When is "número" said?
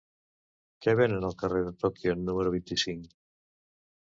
2.23-2.55